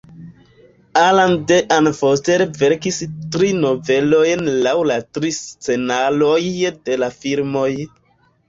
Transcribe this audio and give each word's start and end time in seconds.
Alan 1.01 1.33
Dean 1.51 1.89
Foster 1.97 2.43
verkis 2.61 2.97
tri 3.35 3.51
novelojn 3.65 4.41
laŭ 4.69 4.75
la 4.93 4.99
tri 5.19 5.33
scenaroj 5.41 6.43
de 6.91 6.99
la 7.05 7.13
filmoj. 7.21 7.71